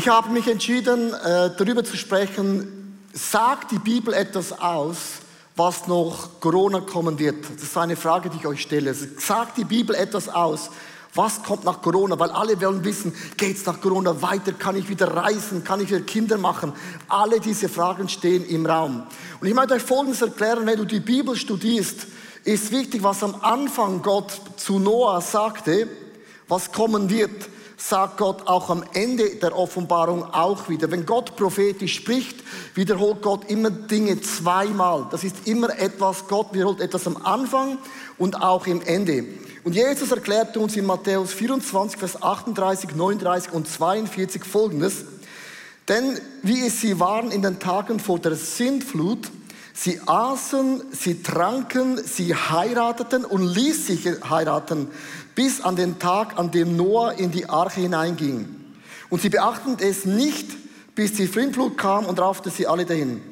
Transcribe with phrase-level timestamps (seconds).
[0.00, 4.96] Ich habe mich entschieden, äh, darüber zu sprechen, sagt die Bibel etwas aus,
[5.56, 7.44] was noch Corona kommen wird?
[7.54, 8.94] Das ist eine Frage, die ich euch stelle.
[8.94, 10.70] Sagt die Bibel etwas aus,
[11.14, 12.18] was kommt nach Corona?
[12.18, 14.52] Weil alle wollen wissen, geht es nach Corona weiter?
[14.52, 15.64] Kann ich wieder reisen?
[15.64, 16.72] Kann ich wieder Kinder machen?
[17.06, 19.02] Alle diese Fragen stehen im Raum.
[19.38, 22.06] Und ich möchte euch Folgendes erklären, wenn du die Bibel studierst,
[22.44, 25.88] ist wichtig, was am Anfang Gott zu Noah sagte,
[26.48, 27.50] was kommen wird
[27.80, 30.90] sagt Gott auch am Ende der Offenbarung auch wieder.
[30.90, 32.36] Wenn Gott prophetisch spricht,
[32.74, 35.06] wiederholt Gott immer Dinge zweimal.
[35.10, 37.78] Das ist immer etwas, Gott wiederholt etwas am Anfang
[38.18, 39.24] und auch im Ende.
[39.64, 45.04] Und Jesus erklärte uns in Matthäus 24, Vers 38, 39 und 42 folgendes.
[45.88, 49.30] Denn wie es sie waren in den Tagen vor der Sintflut,
[49.82, 54.88] Sie aßen, sie tranken, sie heirateten und ließ sich heiraten,
[55.34, 58.54] bis an den Tag, an dem Noah in die Arche hineinging.
[59.08, 60.50] Und sie beachten es nicht,
[60.94, 63.22] bis die Flintflut kam und raufte sie alle dahin.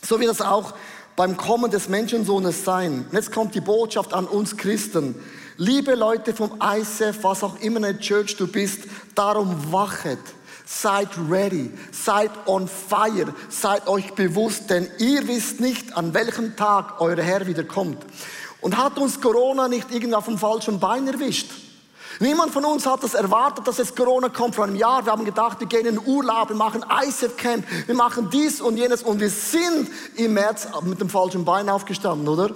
[0.00, 0.72] So wird es auch
[1.14, 3.04] beim Kommen des Menschensohnes sein.
[3.10, 5.14] Und jetzt kommt die Botschaft an uns Christen.
[5.58, 10.20] Liebe Leute vom ICF, was auch immer eine Church du bist, darum wachet.
[10.68, 17.00] Seid ready, seid on fire, seid euch bewusst, denn ihr wisst nicht, an welchem Tag
[17.00, 18.04] euer Herr wieder kommt.
[18.60, 21.52] Und hat uns Corona nicht irgendwie auf dem falschen Bein erwischt?
[22.18, 25.04] Niemand von uns hat das erwartet, dass es Corona kommt vor einem Jahr.
[25.04, 28.76] Wir haben gedacht, wir gehen in Urlaub, wir machen ISF Camp, wir machen dies und
[28.76, 32.50] jenes und wir sind im März mit dem falschen Bein aufgestanden, oder?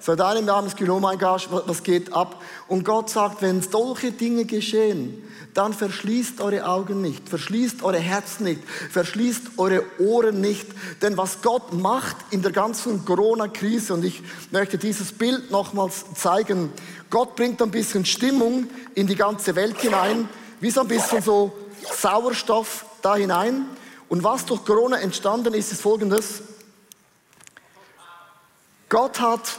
[0.00, 2.42] Seit einem Jahr haben wir genommen, oh mein Gott, was geht ab?
[2.68, 5.22] Und Gott sagt, wenn solche Dinge geschehen,
[5.54, 10.66] dann verschließt eure Augen nicht, verschließt eure Herzen nicht, verschließt eure Ohren nicht.
[11.00, 16.72] Denn was Gott macht in der ganzen Corona-Krise, und ich möchte dieses Bild nochmals zeigen,
[17.08, 20.28] Gott bringt ein bisschen Stimmung in die ganze Welt hinein,
[20.60, 21.52] wie so ein bisschen so
[21.90, 23.64] Sauerstoff da hinein.
[24.08, 26.42] Und was durch Corona entstanden ist, ist folgendes.
[28.88, 29.58] Gott hat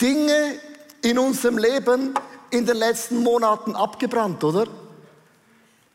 [0.00, 0.60] Dinge
[1.02, 2.14] in unserem Leben
[2.50, 4.66] in den letzten Monaten abgebrannt, oder?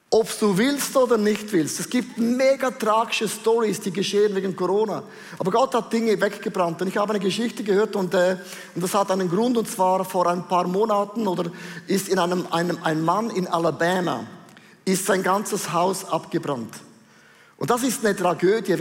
[0.09, 1.80] Ob du willst oder nicht willst.
[1.80, 5.02] Es gibt mega tragische Stories, die geschehen wegen Corona.
[5.40, 6.80] Aber Gott hat Dinge weggebrannt.
[6.81, 8.38] Und ich habe eine Geschichte gehört und, äh,
[8.75, 9.58] und das hat einen Grund.
[9.58, 11.50] Und zwar vor ein paar Monaten oder
[11.88, 14.28] ist in einem, einem ein Mann in Alabama
[14.86, 16.75] ist sein ganzes Haus abgebrannt.
[17.58, 18.72] Und das ist eine Tragödie.